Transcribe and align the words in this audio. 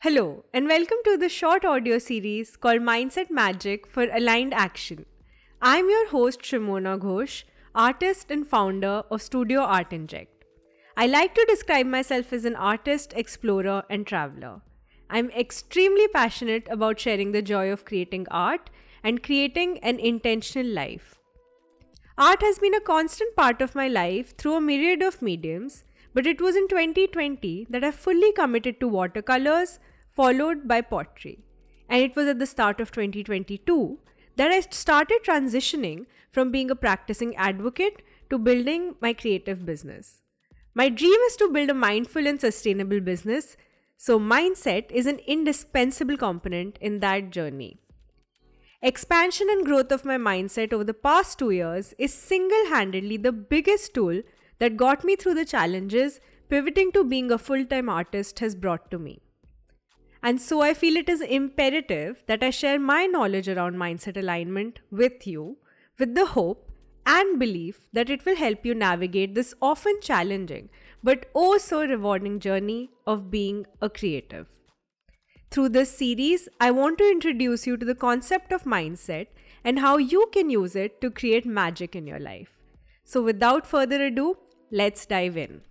Hello, 0.00 0.44
and 0.54 0.68
welcome 0.68 0.98
to 1.06 1.16
the 1.16 1.28
short 1.28 1.64
audio 1.64 1.98
series 1.98 2.56
called 2.56 2.82
Mindset 2.82 3.32
Magic 3.32 3.84
for 3.84 4.04
Aligned 4.04 4.54
Action. 4.54 5.06
I'm 5.60 5.90
your 5.90 6.10
host, 6.10 6.42
Shimona 6.42 7.00
Ghosh, 7.00 7.42
artist 7.74 8.30
and 8.30 8.46
founder 8.46 9.02
of 9.10 9.20
Studio 9.20 9.60
Artinject. 9.60 10.44
I 10.96 11.08
like 11.08 11.34
to 11.34 11.44
describe 11.48 11.86
myself 11.86 12.32
as 12.32 12.44
an 12.44 12.54
artist, 12.54 13.12
explorer, 13.16 13.82
and 13.90 14.06
traveler. 14.06 14.60
I'm 15.10 15.32
extremely 15.32 16.06
passionate 16.06 16.68
about 16.70 17.00
sharing 17.00 17.32
the 17.32 17.42
joy 17.42 17.72
of 17.72 17.84
creating 17.84 18.28
art 18.30 18.70
and 19.02 19.20
creating 19.20 19.80
an 19.80 19.98
intentional 19.98 20.72
life. 20.72 21.18
Art 22.16 22.40
has 22.42 22.60
been 22.60 22.74
a 22.74 22.80
constant 22.80 23.34
part 23.34 23.60
of 23.60 23.74
my 23.74 23.88
life 23.88 24.36
through 24.36 24.54
a 24.54 24.60
myriad 24.60 25.02
of 25.02 25.20
mediums, 25.20 25.82
but 26.14 26.26
it 26.26 26.40
was 26.40 26.56
in 26.56 26.68
2020 26.68 27.66
that 27.70 27.84
I 27.84 27.90
fully 27.90 28.32
committed 28.32 28.80
to 28.80 28.88
watercolors, 28.88 29.78
followed 30.10 30.66
by 30.66 30.80
pottery. 30.80 31.44
And 31.88 32.02
it 32.02 32.16
was 32.16 32.26
at 32.26 32.38
the 32.38 32.46
start 32.46 32.80
of 32.80 32.90
2022 32.90 33.98
that 34.36 34.50
I 34.50 34.60
started 34.60 35.20
transitioning 35.24 36.06
from 36.30 36.50
being 36.50 36.70
a 36.70 36.76
practicing 36.76 37.34
advocate 37.36 38.02
to 38.30 38.38
building 38.38 38.94
my 39.00 39.12
creative 39.12 39.64
business. 39.64 40.22
My 40.74 40.88
dream 40.88 41.20
is 41.26 41.36
to 41.36 41.48
build 41.48 41.70
a 41.70 41.74
mindful 41.74 42.26
and 42.26 42.40
sustainable 42.40 43.00
business, 43.00 43.56
so 43.96 44.20
mindset 44.20 44.90
is 44.92 45.06
an 45.06 45.18
indispensable 45.26 46.16
component 46.16 46.78
in 46.80 47.00
that 47.00 47.30
journey. 47.30 47.80
Expansion 48.80 49.48
and 49.50 49.66
growth 49.66 49.90
of 49.90 50.04
my 50.04 50.16
mindset 50.16 50.72
over 50.72 50.84
the 50.84 50.94
past 50.94 51.36
two 51.38 51.50
years 51.50 51.94
is 51.98 52.14
single 52.14 52.66
handedly 52.66 53.16
the 53.16 53.32
biggest 53.32 53.92
tool 53.92 54.22
that 54.58 54.76
got 54.76 55.04
me 55.04 55.16
through 55.16 55.34
the 55.34 55.44
challenges 55.44 56.20
pivoting 56.48 56.92
to 56.92 57.04
being 57.04 57.30
a 57.30 57.38
full 57.38 57.64
time 57.64 57.88
artist 57.88 58.38
has 58.40 58.54
brought 58.54 58.90
to 58.90 58.98
me. 58.98 59.20
And 60.22 60.40
so 60.40 60.62
I 60.62 60.74
feel 60.74 60.96
it 60.96 61.08
is 61.08 61.20
imperative 61.20 62.22
that 62.26 62.42
I 62.42 62.50
share 62.50 62.78
my 62.78 63.06
knowledge 63.06 63.48
around 63.48 63.76
mindset 63.76 64.16
alignment 64.16 64.80
with 64.90 65.26
you 65.26 65.58
with 65.98 66.14
the 66.14 66.26
hope 66.26 66.70
and 67.06 67.38
belief 67.38 67.80
that 67.92 68.10
it 68.10 68.24
will 68.26 68.36
help 68.36 68.66
you 68.66 68.74
navigate 68.74 69.34
this 69.34 69.54
often 69.62 70.00
challenging 70.02 70.68
but 71.02 71.26
oh 71.34 71.56
so 71.58 71.86
rewarding 71.86 72.40
journey 72.40 72.90
of 73.06 73.30
being 73.30 73.66
a 73.80 73.88
creative. 73.88 74.48
Through 75.50 75.70
this 75.70 75.96
series, 75.96 76.48
I 76.60 76.70
want 76.70 76.98
to 76.98 77.10
introduce 77.10 77.66
you 77.66 77.76
to 77.76 77.86
the 77.86 77.94
concept 77.94 78.52
of 78.52 78.64
mindset 78.64 79.28
and 79.64 79.78
how 79.78 79.96
you 79.96 80.28
can 80.32 80.50
use 80.50 80.76
it 80.76 81.00
to 81.00 81.10
create 81.10 81.46
magic 81.46 81.96
in 81.96 82.06
your 82.06 82.18
life. 82.18 82.60
So, 83.04 83.22
without 83.22 83.66
further 83.66 84.04
ado, 84.04 84.36
let's 84.70 85.06
dive 85.06 85.36
in. 85.36 85.62